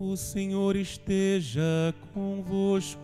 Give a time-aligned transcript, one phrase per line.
[0.00, 3.00] O Senhor esteja convosco.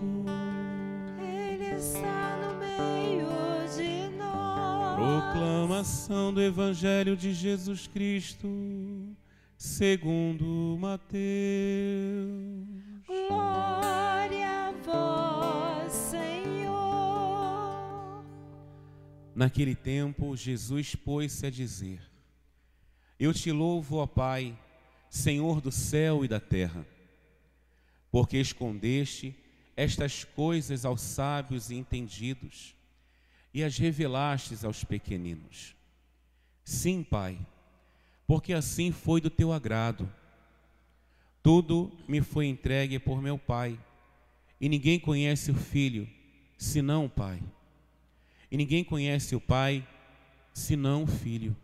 [1.18, 3.26] Ele está no meio
[3.74, 4.94] de nós.
[4.94, 8.48] Proclamação do Evangelho de Jesus Cristo,
[9.56, 11.04] segundo Mateus.
[13.08, 16.24] Glória a vós, Senhor.
[19.34, 22.00] Naquele tempo, Jesus pôs-se a dizer:
[23.18, 24.56] Eu te louvo, ó Pai,
[25.14, 26.84] Senhor do céu e da terra,
[28.10, 29.32] porque escondeste
[29.76, 32.74] estas coisas aos sábios e entendidos
[33.54, 35.76] e as revelastes aos pequeninos.
[36.64, 37.38] Sim, Pai,
[38.26, 40.12] porque assim foi do teu agrado.
[41.44, 43.78] Tudo me foi entregue por meu Pai,
[44.60, 46.08] e ninguém conhece o Filho
[46.58, 47.40] senão o Pai.
[48.50, 49.86] E ninguém conhece o Pai
[50.52, 51.56] senão o Filho.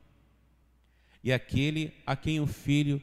[1.22, 3.02] E aquele a quem o Filho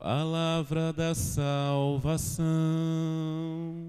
[0.00, 2.46] Palavra da salvação.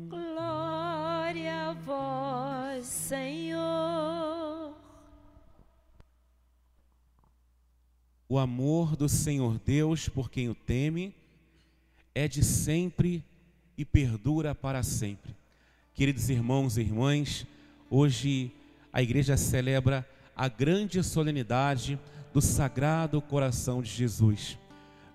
[0.10, 4.76] Glória a vós, Senhor.
[8.28, 11.16] O amor do Senhor Deus por quem o teme
[12.14, 13.24] é de sempre
[13.78, 15.34] e perdura para sempre.
[15.94, 17.48] Queridos irmãos e irmãs,
[17.90, 18.52] hoje
[18.92, 21.98] a igreja celebra a grande solenidade
[22.34, 24.58] do Sagrado Coração de Jesus.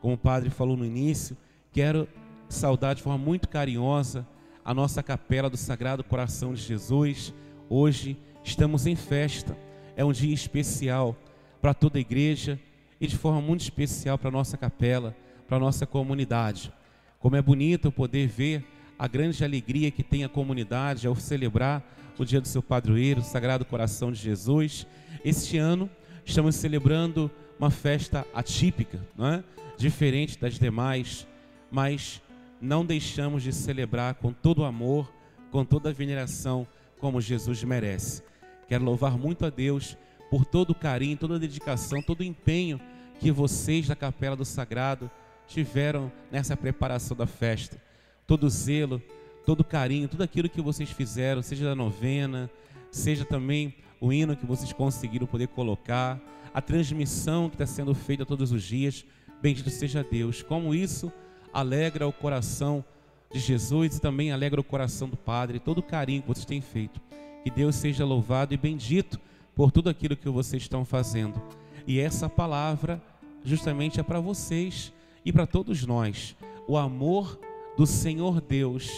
[0.07, 1.37] Como o padre falou no início,
[1.73, 2.09] quero
[2.49, 4.25] saudar de forma muito carinhosa
[4.65, 7.35] a nossa capela do Sagrado Coração de Jesus.
[7.69, 9.59] Hoje estamos em festa,
[9.97, 11.17] é um dia especial
[11.61, 12.57] para toda a igreja
[13.01, 15.13] e de forma muito especial para a nossa capela,
[15.49, 16.73] para a nossa comunidade.
[17.19, 18.65] Como é bonito poder ver
[18.97, 21.83] a grande alegria que tem a comunidade ao celebrar
[22.17, 24.87] o dia do seu padroeiro, o Sagrado Coração de Jesus.
[25.25, 25.91] Este ano
[26.25, 29.43] estamos celebrando uma festa atípica, é?
[29.77, 31.27] diferente das demais,
[31.71, 32.23] mas
[32.61, 35.13] não deixamos de celebrar com todo o amor,
[35.51, 36.67] com toda a veneração,
[36.99, 38.23] como Jesus merece.
[38.69, 39.97] Quero louvar muito a Deus
[40.31, 42.81] por todo o carinho, toda a dedicação, todo o empenho
[43.21, 45.11] que vocês da Capela do Sagrado
[45.47, 47.81] tiveram nessa preparação da festa.
[48.27, 49.01] Todo o zelo,
[49.45, 52.51] todo o carinho, tudo aquilo que vocês fizeram, seja da novena,
[52.91, 56.21] seja também o hino que vocês conseguiram poder colocar,
[56.57, 59.05] a transmissão que está sendo feita todos os dias.
[59.43, 60.43] Bendito seja Deus.
[60.43, 61.13] Como isso
[61.53, 62.83] alegra o coração
[63.31, 66.63] de Jesus e também alegra o coração do Padre, todo o carinho que vocês têm
[66.63, 66.99] feito.
[67.45, 69.21] Que Deus seja louvado e bendito
[69.55, 71.43] por tudo aquilo que vocês estão fazendo.
[71.87, 73.03] E essa palavra
[73.45, 74.95] justamente é para vocês
[75.27, 76.35] e para todos nós.
[76.67, 77.39] O amor
[77.77, 78.91] do Senhor Deus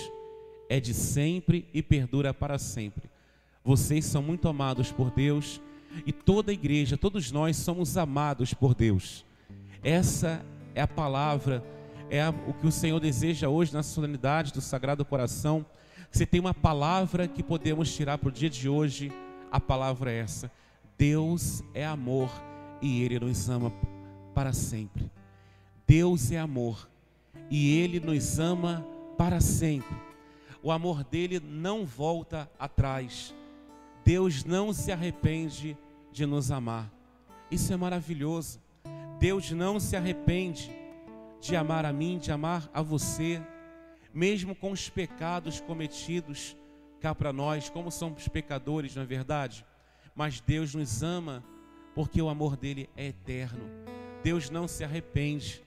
[0.69, 3.10] é de sempre e perdura para sempre.
[3.64, 5.60] Vocês são muito amados por Deus
[6.06, 9.25] e toda a igreja, todos nós somos amados por Deus.
[9.82, 10.44] Essa
[10.75, 11.65] é a palavra,
[12.10, 15.65] é o que o Senhor deseja hoje na solenidade do Sagrado Coração.
[16.10, 19.12] Se tem uma palavra que podemos tirar para o dia de hoje,
[19.50, 20.50] a palavra é essa:
[20.97, 22.31] Deus é amor
[22.81, 23.72] e Ele nos ama
[24.34, 25.10] para sempre.
[25.87, 26.88] Deus é amor
[27.50, 29.97] e Ele nos ama para sempre.
[30.62, 33.34] O amor dele não volta atrás.
[34.08, 35.76] Deus não se arrepende
[36.10, 36.91] de nos amar.
[37.50, 38.58] Isso é maravilhoso.
[39.20, 40.70] Deus não se arrepende
[41.42, 43.38] de amar a mim, de amar a você,
[44.14, 46.56] mesmo com os pecados cometidos
[47.02, 49.62] cá para nós, como somos pecadores, não é verdade?
[50.14, 51.44] Mas Deus nos ama
[51.94, 53.60] porque o amor dele é eterno.
[54.25, 55.62] Deus não se arrepende.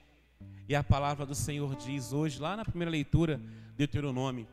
[0.68, 4.48] E a palavra do Senhor diz hoje, lá na primeira leitura de Deuteronômio: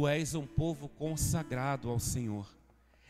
[0.00, 2.48] Tu és um povo consagrado ao Senhor.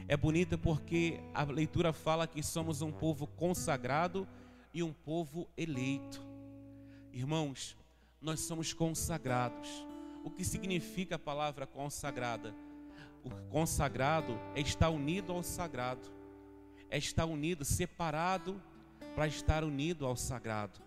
[0.09, 4.27] É bonita porque a leitura fala que somos um povo consagrado
[4.75, 6.21] e um povo eleito.
[7.13, 7.77] Irmãos,
[8.21, 9.87] nós somos consagrados.
[10.25, 12.53] O que significa a palavra consagrada?
[13.23, 16.11] O consagrado é estar unido ao sagrado,
[16.91, 18.61] é estar unido, separado
[19.15, 20.81] para estar unido ao sagrado.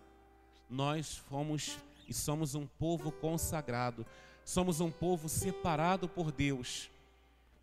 [0.68, 4.04] Nós fomos e somos um povo consagrado,
[4.44, 6.90] somos um povo separado por Deus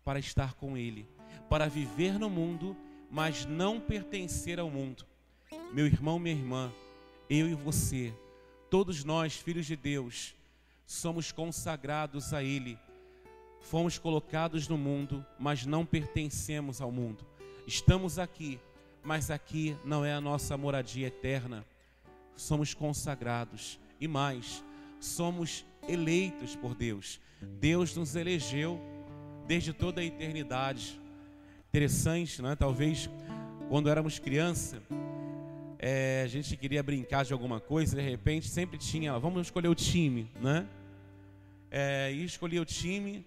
[0.04, 1.06] para estar com Ele,
[1.48, 2.76] para viver no mundo,
[3.10, 5.04] mas não pertencer ao mundo.
[5.72, 6.72] Meu irmão, minha irmã,
[7.28, 8.12] eu e você,
[8.68, 10.34] todos nós, filhos de Deus,
[10.86, 12.78] somos consagrados a Ele.
[13.60, 17.24] Fomos colocados no mundo, mas não pertencemos ao mundo.
[17.66, 18.58] Estamos aqui,
[19.04, 21.64] mas aqui não é a nossa moradia eterna.
[22.34, 24.64] Somos consagrados e mais,
[24.98, 27.20] somos eleitos por Deus.
[27.60, 28.80] Deus nos elegeu
[29.46, 31.00] desde toda a eternidade.
[31.68, 32.54] Interessante, né?
[32.54, 33.08] Talvez
[33.68, 34.82] quando éramos criança,
[35.78, 39.74] é, a gente queria brincar de alguma coisa, de repente sempre tinha, vamos escolher o
[39.74, 40.66] time, né?
[41.70, 43.24] É, e escolhia o time,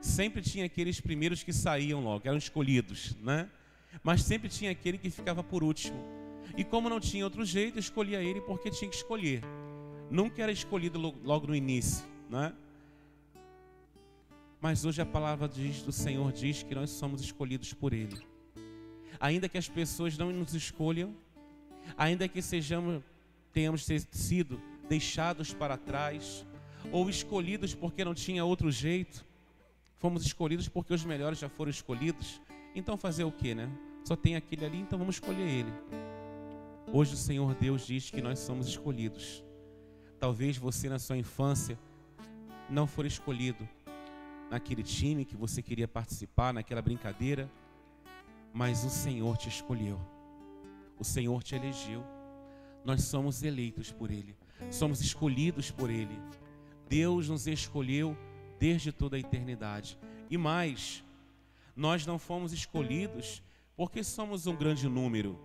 [0.00, 3.48] sempre tinha aqueles primeiros que saíam logo, eram escolhidos, né?
[4.02, 6.02] Mas sempre tinha aquele que ficava por último.
[6.56, 9.42] E como não tinha outro jeito, escolhia ele porque tinha que escolher.
[10.12, 12.52] Nunca era escolhido logo no início, né?
[14.60, 18.20] Mas hoje a palavra do Senhor diz que nós somos escolhidos por Ele.
[19.18, 21.16] Ainda que as pessoas não nos escolham,
[21.96, 23.02] ainda que sejamos,
[23.54, 26.44] tenhamos sido deixados para trás,
[26.90, 29.24] ou escolhidos porque não tinha outro jeito,
[29.96, 32.38] fomos escolhidos porque os melhores já foram escolhidos.
[32.74, 33.70] Então fazer o que, né?
[34.04, 35.72] Só tem aquele ali, então vamos escolher ele.
[36.92, 39.42] Hoje o Senhor Deus diz que nós somos escolhidos.
[40.22, 41.76] Talvez você na sua infância
[42.70, 43.68] não for escolhido,
[44.48, 47.50] naquele time que você queria participar, naquela brincadeira,
[48.54, 50.00] mas o Senhor te escolheu,
[50.96, 52.04] o Senhor te elegeu.
[52.84, 54.36] Nós somos eleitos por Ele,
[54.70, 56.16] somos escolhidos por Ele.
[56.88, 58.16] Deus nos escolheu
[58.60, 59.98] desde toda a eternidade.
[60.30, 61.02] E mais,
[61.74, 63.42] nós não fomos escolhidos
[63.76, 65.36] porque somos um grande número.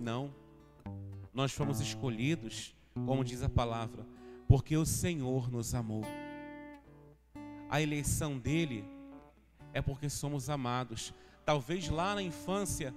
[0.00, 0.34] Não.
[1.34, 4.06] Nós fomos escolhidos, como diz a palavra,
[4.46, 6.04] porque o Senhor nos amou
[7.74, 8.84] a eleição dele
[9.72, 11.12] é porque somos amados.
[11.44, 12.94] Talvez lá na infância,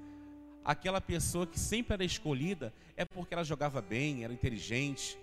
[0.63, 5.17] aquela pessoa que sempre era escolhida é porque ela jogava bem, era inteligente.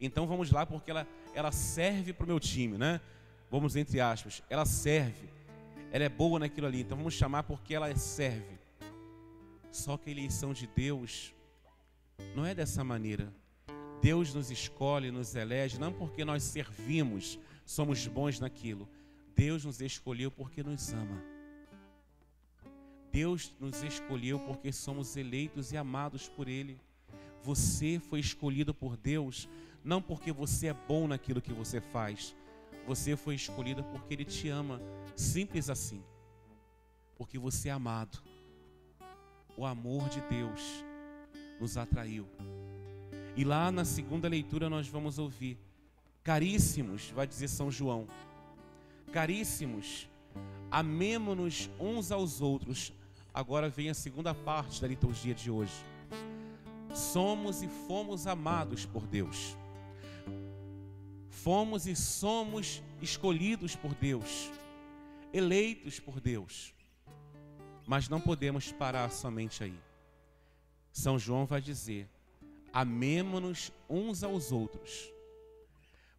[0.00, 3.00] Então vamos lá porque ela, ela serve para o meu time, né?
[3.50, 5.28] Vamos entre aspas, ela serve.
[5.90, 8.60] Ela é boa naquilo ali, então vamos chamar porque ela serve.
[9.72, 11.34] Só que a eleição de Deus
[12.36, 13.32] não é dessa maneira.
[14.00, 18.88] Deus nos escolhe, nos elege, não porque nós servimos, somos bons naquilo,
[19.34, 21.22] Deus nos escolheu porque nos ama.
[23.12, 26.80] Deus nos escolheu porque somos eleitos e amados por Ele.
[27.42, 29.48] Você foi escolhido por Deus
[29.82, 32.36] não porque você é bom naquilo que você faz.
[32.86, 34.80] Você foi escolhido porque Ele te ama.
[35.16, 36.02] Simples assim.
[37.16, 38.22] Porque você é amado.
[39.56, 40.84] O amor de Deus
[41.60, 42.26] nos atraiu.
[43.36, 45.58] E lá na segunda leitura nós vamos ouvir:
[46.22, 48.06] Caríssimos, vai dizer São João
[49.12, 50.08] Caríssimos,
[50.70, 52.92] amemo-nos uns aos outros.
[53.34, 55.72] Agora vem a segunda parte da liturgia de hoje.
[56.94, 59.56] Somos e fomos amados por Deus.
[61.28, 64.50] Fomos e somos escolhidos por Deus,
[65.32, 66.72] eleitos por Deus.
[67.86, 69.78] Mas não podemos parar somente aí.
[70.92, 72.08] São João vai dizer:
[72.72, 75.12] amemo-nos uns aos outros,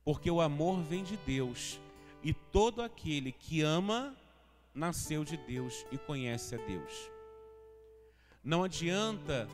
[0.04, 1.80] porque o amor vem de Deus
[2.24, 4.16] e todo aquele que ama
[4.74, 7.10] nasceu de Deus e conhece a Deus.
[8.44, 9.48] Não adianta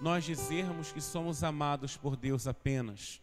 [0.00, 3.20] nós dizermos que somos amados por Deus apenas.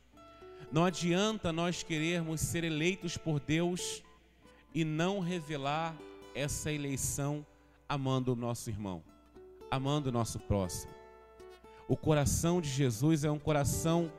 [0.72, 4.04] Não adianta nós querermos ser eleitos por Deus
[4.74, 5.96] e não revelar
[6.36, 7.46] essa eleição
[7.88, 9.04] amando o nosso irmão,
[9.72, 10.99] amando o nosso próximo.
[11.90, 14.12] O coração de Jesus é um coração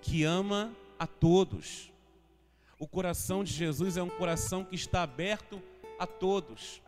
[0.00, 1.92] que ama a todos.
[2.78, 5.60] O coração de Jesus é um coração que está aberto
[5.98, 6.80] a todos.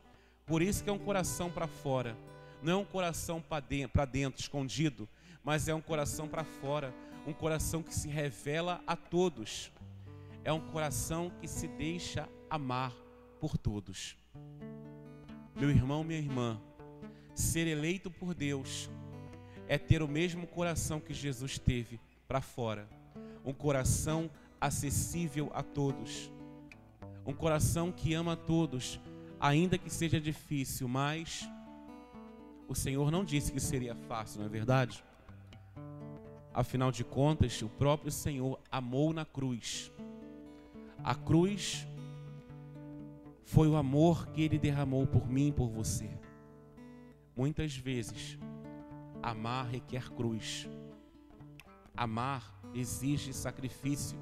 [0.46, 2.16] Por isso que é um coração para fora.
[2.62, 5.08] Não é um coração para dentro, dentro, escondido,
[5.42, 6.94] mas é um coração para fora,
[7.26, 9.72] um coração que se revela a todos.
[10.44, 12.94] É um coração que se deixa amar
[13.40, 14.16] por todos.
[15.56, 16.60] Meu irmão, minha irmã,
[17.34, 18.88] ser eleito por Deus
[19.68, 22.88] é ter o mesmo coração que Jesus teve para fora,
[23.44, 26.32] um coração acessível a todos.
[27.26, 28.98] Um coração que ama a todos,
[29.38, 31.46] ainda que seja difícil, mas
[32.66, 35.04] o Senhor não disse que seria fácil, não é verdade?
[36.54, 39.92] Afinal de contas, o próprio Senhor amou na cruz.
[41.04, 41.86] A cruz
[43.44, 46.10] foi o amor que ele derramou por mim e por você.
[47.36, 48.38] Muitas vezes,
[49.22, 50.68] amar requer cruz.
[51.96, 54.18] Amar exige sacrifício.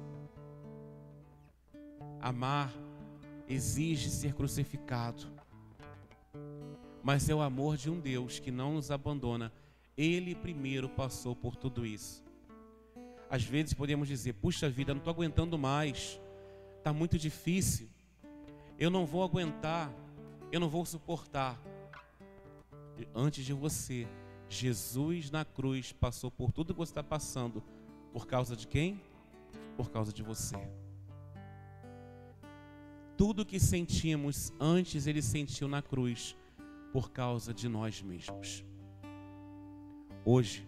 [2.19, 2.73] Amar
[3.47, 5.27] exige ser crucificado.
[7.03, 9.51] Mas é o amor de um Deus que não nos abandona.
[9.95, 12.23] Ele primeiro passou por tudo isso.
[13.29, 16.19] Às vezes podemos dizer: puxa vida, não estou aguentando mais,
[16.77, 17.89] está muito difícil,
[18.79, 19.91] eu não vou aguentar,
[20.51, 21.59] eu não vou suportar.
[23.13, 24.07] Antes de você,
[24.49, 27.63] Jesus na cruz passou por tudo que você está passando,
[28.13, 29.01] por causa de quem?
[29.75, 30.57] Por causa de você.
[33.17, 36.35] Tudo que sentimos antes, ele sentiu na cruz,
[36.93, 38.63] por causa de nós mesmos.
[40.23, 40.67] Hoje,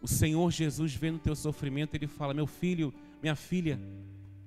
[0.00, 2.92] o Senhor Jesus vendo o teu sofrimento, ele fala: Meu filho,
[3.22, 3.80] minha filha,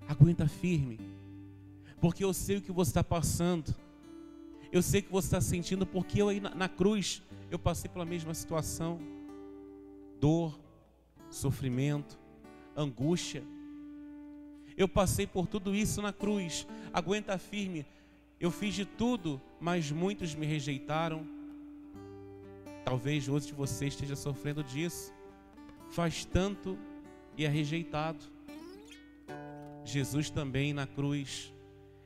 [0.07, 1.00] aguenta firme,
[2.00, 3.74] porque eu sei o que você está passando,
[4.75, 8.05] eu sei que você está sentindo, porque eu aí na, na cruz, eu passei pela
[8.05, 9.00] mesma situação:
[10.20, 10.60] dor,
[11.29, 12.20] sofrimento,
[12.75, 13.44] angústia.
[14.77, 17.86] Eu passei por tudo isso na cruz, aguenta firme.
[18.39, 21.25] Eu fiz de tudo, mas muitos me rejeitaram.
[22.84, 25.15] Talvez hoje você esteja sofrendo disso
[25.89, 26.77] faz tanto
[27.38, 28.24] e é rejeitado.
[29.86, 31.53] Jesus também na cruz,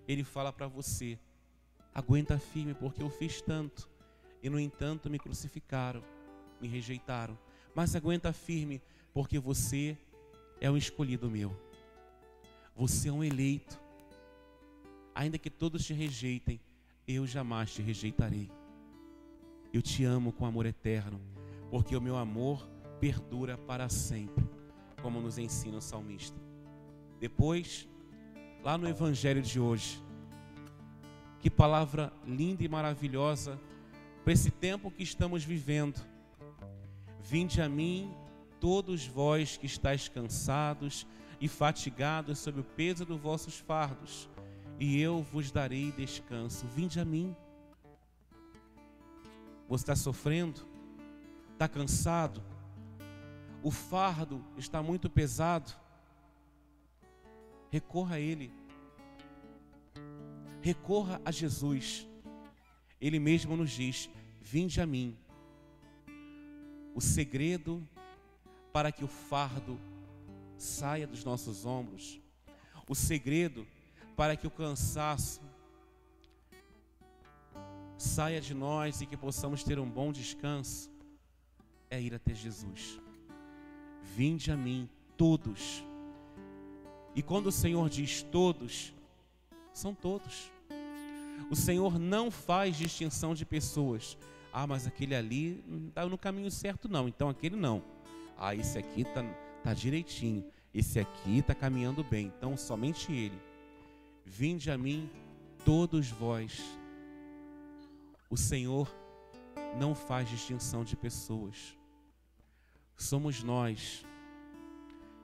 [0.08, 1.18] ele fala para você:
[2.00, 3.90] aguenta firme, porque eu fiz tanto,
[4.42, 6.02] e no entanto me crucificaram,
[6.62, 7.38] me rejeitaram.
[7.76, 8.82] Mas aguenta firme,
[9.14, 9.98] porque você
[10.62, 11.56] é um escolhido meu,
[12.76, 13.80] você é um eleito.
[15.14, 16.62] Ainda que todos te rejeitem,
[17.06, 18.50] eu jamais te rejeitarei.
[19.74, 21.20] Eu te amo com amor eterno,
[21.70, 22.66] porque o meu amor
[23.00, 24.48] perdura para sempre,
[25.02, 26.40] como nos ensina o salmista.
[27.20, 27.88] Depois,
[28.64, 30.02] lá no evangelho de hoje,
[31.42, 33.60] que palavra linda e maravilhosa
[34.24, 36.02] para esse tempo que estamos vivendo.
[37.22, 38.14] Vinde a mim,
[38.60, 41.06] todos vós que estáis cansados
[41.40, 44.30] e fatigados sob o peso dos vossos fardos,
[44.80, 46.66] e eu vos darei descanso.
[46.68, 47.36] Vinde a mim.
[49.68, 50.66] Você está sofrendo?
[51.54, 52.42] Está cansado?
[53.62, 55.72] o fardo está muito pesado,
[57.70, 58.52] recorra a Ele.
[60.62, 62.08] Recorra a Jesus.
[63.00, 64.10] Ele mesmo nos diz:
[64.42, 65.18] Vinde a mim.
[66.94, 67.88] O segredo
[68.74, 69.80] para que o fardo
[70.58, 72.20] saia dos nossos ombros,
[72.88, 73.66] o segredo
[74.16, 75.42] para que o cansaço
[77.98, 80.92] saia de nós e que possamos ter um bom descanso,
[81.90, 83.00] é ir até Jesus.
[84.02, 85.84] Vinde a mim, todos.
[87.16, 88.94] E quando o Senhor diz todos,
[89.80, 90.52] são todos.
[91.50, 94.18] O Senhor não faz distinção de pessoas.
[94.52, 97.08] Ah, mas aquele ali não está no caminho certo, não.
[97.08, 97.84] Então aquele não.
[98.38, 99.24] Ah, esse aqui está
[99.64, 100.44] tá direitinho.
[100.74, 102.32] Esse aqui está caminhando bem.
[102.38, 103.40] Então somente ele.
[104.26, 105.10] Vinde a mim,
[105.66, 106.62] todos vós.
[108.30, 108.94] O Senhor
[109.80, 111.80] não faz distinção de pessoas
[113.00, 114.06] somos nós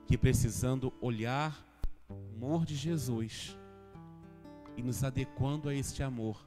[0.06, 1.54] que precisando olhar
[2.08, 3.56] o amor de Jesus
[4.76, 6.46] e nos adequando a este amor,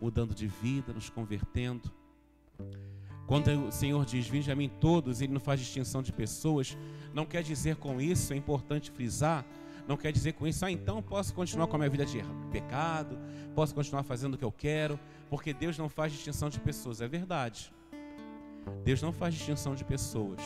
[0.00, 1.92] mudando de vida, nos convertendo.
[3.26, 6.76] Quando o Senhor diz, vinde a mim todos, Ele não faz distinção de pessoas,
[7.12, 9.44] não quer dizer com isso, é importante frisar,
[9.86, 13.18] não quer dizer com isso, ah, então posso continuar com a minha vida de pecado,
[13.54, 17.08] posso continuar fazendo o que eu quero, porque Deus não faz distinção de pessoas, é
[17.08, 17.72] verdade.
[18.84, 20.40] Deus não faz distinção de pessoas,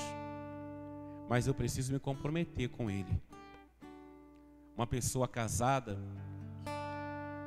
[1.29, 3.21] mas eu preciso me comprometer com Ele.
[4.77, 5.99] Uma pessoa casada,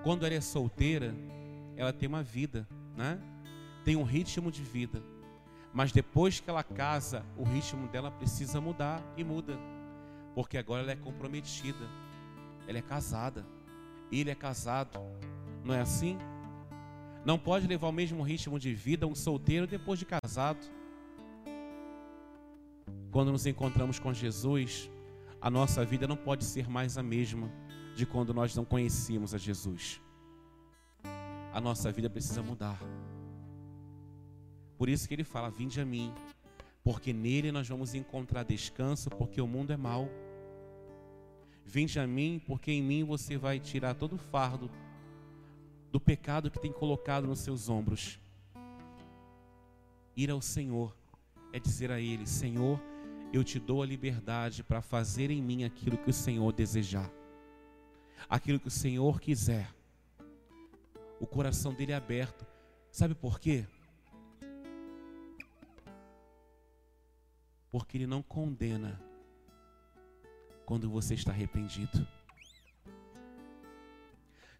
[0.05, 1.15] quando ela é solteira,
[1.75, 3.19] ela tem uma vida, né?
[3.83, 5.01] Tem um ritmo de vida.
[5.73, 9.57] Mas depois que ela casa, o ritmo dela precisa mudar e muda.
[10.35, 11.89] Porque agora ela é comprometida.
[12.67, 13.43] Ela é casada.
[14.11, 14.99] Ele é casado.
[15.63, 16.19] Não é assim?
[17.25, 20.63] Não pode levar o mesmo ritmo de vida um solteiro depois de casado.
[23.09, 24.87] Quando nos encontramos com Jesus,
[25.41, 27.51] a nossa vida não pode ser mais a mesma
[27.95, 30.01] de quando nós não conhecíamos a Jesus.
[31.53, 32.79] A nossa vida precisa mudar.
[34.77, 36.13] Por isso que ele fala: Vinde a mim,
[36.83, 40.09] porque nele nós vamos encontrar descanso, porque o mundo é mau.
[41.65, 44.69] Vinde a mim, porque em mim você vai tirar todo o fardo
[45.91, 48.19] do pecado que tem colocado nos seus ombros.
[50.15, 50.95] Ir ao Senhor
[51.53, 52.79] é dizer a Ele: Senhor,
[53.31, 57.09] eu te dou a liberdade para fazer em mim aquilo que o Senhor desejar,
[58.29, 59.73] aquilo que o Senhor quiser.
[61.19, 62.45] O coração dele é aberto.
[62.91, 63.65] Sabe por quê?
[67.69, 68.99] Porque ele não condena
[70.65, 72.07] quando você está arrependido.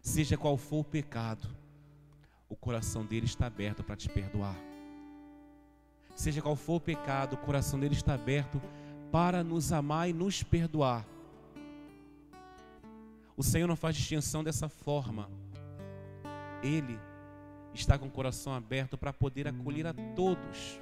[0.00, 1.48] Seja qual for o pecado,
[2.48, 4.56] o coração dele está aberto para te perdoar.
[6.14, 8.60] Seja qual for o pecado, o coração dele está aberto
[9.10, 11.04] para nos amar e nos perdoar.
[13.36, 15.28] O Senhor não faz distinção dessa forma.
[16.62, 16.98] Ele
[17.74, 20.80] está com o coração aberto para poder acolher a todos,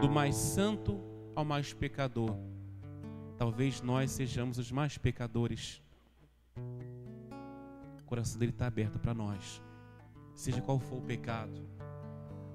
[0.00, 1.00] do mais santo
[1.34, 2.36] ao mais pecador.
[3.36, 5.82] Talvez nós sejamos os mais pecadores.
[8.00, 9.60] O coração dele está aberto para nós,
[10.34, 11.68] seja qual for o pecado.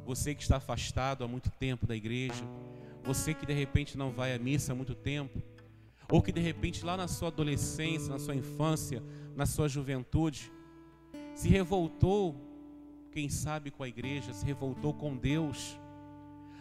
[0.05, 2.43] Você que está afastado há muito tempo da igreja,
[3.03, 5.41] você que de repente não vai à missa há muito tempo,
[6.09, 9.03] ou que de repente lá na sua adolescência, na sua infância,
[9.36, 10.52] na sua juventude,
[11.36, 12.36] se revoltou,
[13.12, 15.80] quem sabe com a igreja, se revoltou com Deus,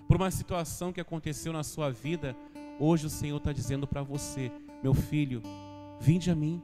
[0.07, 2.37] por uma situação que aconteceu na sua vida,
[2.79, 4.53] hoje o Senhor está dizendo para você:
[4.83, 5.43] meu filho,
[6.01, 6.63] vinde a mim,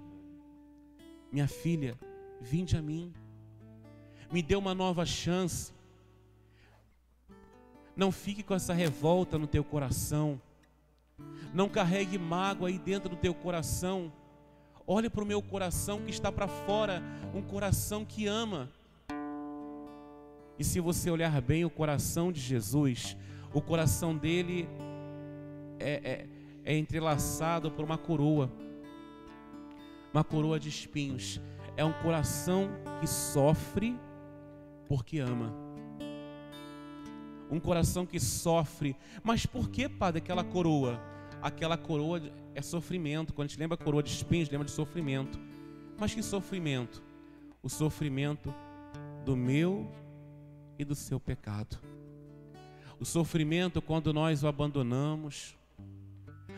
[1.33, 1.99] minha filha,
[2.41, 3.13] vinde a mim,
[4.31, 5.73] me dê uma nova chance,
[7.97, 10.41] não fique com essa revolta no teu coração.
[11.53, 14.13] Não carregue mágoa aí dentro do teu coração.
[14.91, 17.03] Olhe para o meu coração que está para fora,
[17.35, 18.71] um coração que ama.
[20.59, 23.15] E se você olhar bem o coração de Jesus,
[23.53, 24.67] o coração dele
[25.79, 26.27] é,
[26.65, 28.51] é, é entrelaçado por uma coroa,
[30.11, 31.39] uma coroa de espinhos.
[31.77, 33.95] É um coração que sofre
[34.89, 35.69] porque ama
[37.51, 38.97] um coração que sofre.
[39.23, 41.01] Mas por que, Padre, aquela coroa?
[41.41, 42.21] Aquela coroa
[42.55, 43.33] é sofrimento.
[43.33, 45.39] Quando a gente lembra a coroa de espinhos, lembra de sofrimento.
[45.99, 47.03] Mas que sofrimento?
[47.63, 48.55] O sofrimento
[49.25, 49.91] do meu
[50.79, 51.79] e do seu pecado.
[53.01, 55.57] O sofrimento quando nós o abandonamos.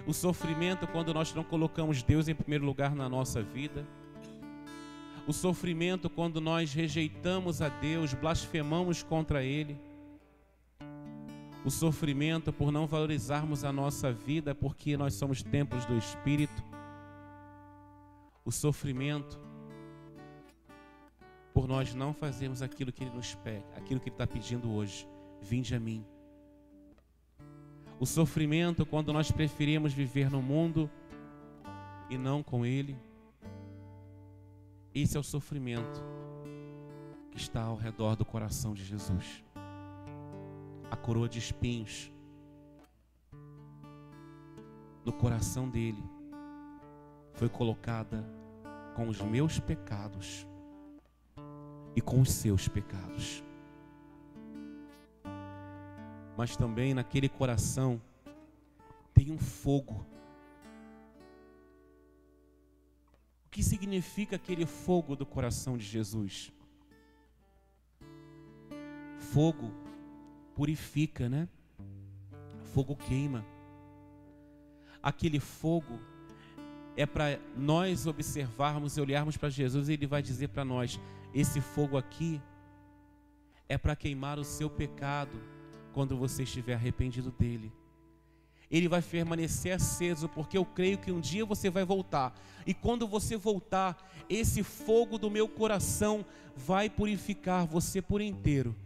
[0.07, 3.87] O sofrimento quando nós não colocamos Deus em primeiro lugar na nossa vida.
[5.27, 9.79] O sofrimento quando nós rejeitamos a Deus, blasfemamos contra Ele
[11.65, 16.65] o sofrimento por não valorizarmos a nossa vida porque nós somos templos do Espírito,
[18.45, 19.39] o sofrimento
[21.53, 25.07] por nós não fazermos aquilo que Ele nos pede, aquilo que Ele está pedindo hoje.
[25.43, 26.05] Vinde a mim.
[27.99, 30.91] O sofrimento quando nós preferimos viver no mundo
[32.09, 32.97] e não com Ele.
[34.95, 36.03] Esse é o sofrimento
[37.31, 39.45] que está ao redor do coração de Jesus
[40.91, 42.13] a coroa de espinhos
[45.05, 46.03] no coração dele
[47.35, 48.25] foi colocada
[48.95, 50.47] com os meus pecados
[51.95, 53.43] e com os seus pecados.
[56.37, 58.01] Mas também naquele coração
[59.15, 60.05] tem um fogo.
[63.47, 66.53] O que significa aquele fogo do coração de Jesus?
[69.19, 69.71] Fogo
[70.61, 71.49] purifica, né?
[72.75, 73.43] Fogo queima.
[75.03, 75.99] Aquele fogo
[76.95, 81.01] é para nós observarmos e olharmos para Jesus e ele vai dizer para nós:
[81.33, 82.43] esse fogo aqui
[83.71, 85.41] é para queimar o seu pecado
[85.95, 87.73] quando você estiver arrependido dele.
[88.71, 92.39] Ele vai permanecer aceso, porque eu creio que um dia você vai voltar.
[92.67, 93.97] E quando você voltar,
[94.29, 96.23] esse fogo do meu coração
[96.55, 98.77] vai purificar você por inteiro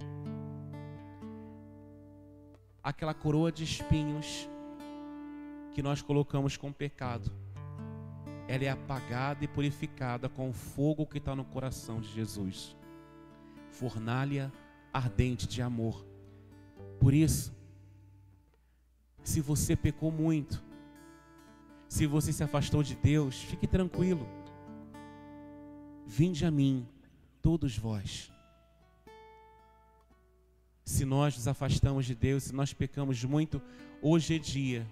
[2.85, 4.47] aquela coroa de espinhos
[5.73, 7.33] que nós colocamos com pecado.
[8.47, 12.77] Ela é apagada e purificada com o fogo que está no coração de Jesus.
[13.71, 14.53] Fornalha
[14.93, 16.07] ardente de amor.
[17.01, 17.57] Por isso,
[19.23, 20.63] se você pecou muito,
[21.89, 24.29] se você se afastou de Deus, fique tranquilo.
[26.07, 26.87] Vinde a mim,
[27.41, 28.34] todos vós
[30.85, 33.61] se nós nos afastamos de Deus, se nós pecamos muito,
[34.03, 34.87] hoje é dia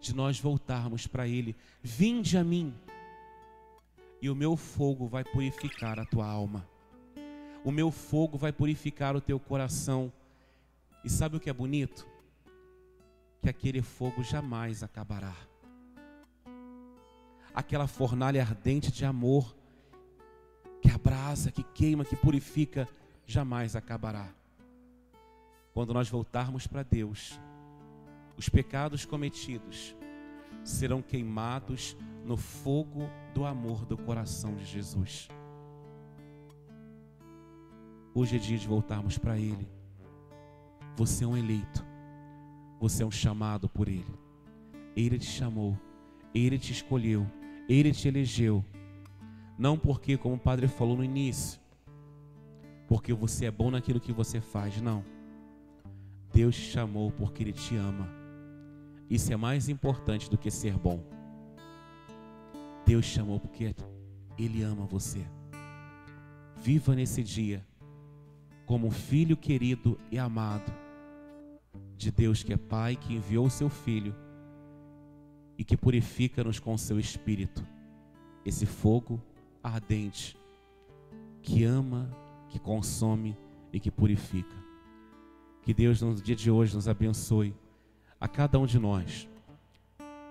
[0.00, 1.54] de nós voltarmos para Ele.
[1.82, 2.74] Vinde a mim,
[4.22, 6.66] e o meu fogo vai purificar a tua alma,
[7.62, 10.10] o meu fogo vai purificar o teu coração.
[11.04, 12.06] E sabe o que é bonito?
[13.42, 15.34] Que aquele fogo jamais acabará.
[17.54, 19.54] Aquela fornalha ardente de amor,
[20.80, 22.88] que abrasa, que queima, que purifica,
[23.26, 24.39] jamais acabará
[25.72, 27.40] quando nós voltarmos para Deus,
[28.36, 29.94] os pecados cometidos
[30.64, 35.28] serão queimados no fogo do amor do coração de Jesus.
[38.14, 39.68] Hoje é dia de voltarmos para Ele.
[40.96, 41.86] Você é um eleito,
[42.80, 44.18] você é um chamado por Ele.
[44.96, 45.78] Ele te chamou,
[46.34, 47.26] Ele te escolheu,
[47.68, 48.64] Ele te elegeu.
[49.56, 51.60] Não porque, como o Padre falou no início,
[52.88, 55.04] porque você é bom naquilo que você faz, não
[56.32, 58.08] Deus te chamou porque Ele te ama.
[59.08, 61.02] Isso é mais importante do que ser bom.
[62.86, 63.74] Deus chamou porque
[64.38, 65.24] Ele ama você.
[66.56, 67.64] Viva nesse dia
[68.66, 70.72] como filho querido e amado
[71.96, 74.14] de Deus que é Pai, que enviou o seu Filho
[75.58, 77.66] e que purifica-nos com o seu Espírito.
[78.44, 79.20] Esse fogo
[79.62, 80.34] ardente
[81.42, 82.08] que ama,
[82.48, 83.36] que consome
[83.72, 84.69] e que purifica.
[85.62, 87.54] Que Deus no dia de hoje nos abençoe
[88.20, 89.28] a cada um de nós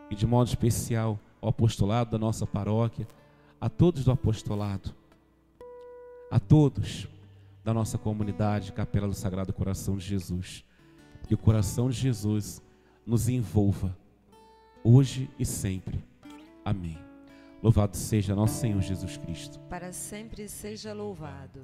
[0.10, 3.08] e de modo especial ao apostolado da nossa paróquia,
[3.62, 4.94] a todos do apostolado,
[6.32, 7.08] a todos
[7.64, 10.66] da nossa comunidade Capela do Sagrado Coração de Jesus.
[11.28, 12.62] Que o coração de Jesus
[13.06, 13.96] nos envolva
[14.84, 16.04] hoje e sempre.
[16.66, 16.98] Amém.
[17.62, 19.60] Louvado seja nosso Senhor Jesus Cristo.
[19.70, 21.62] Para sempre seja louvado.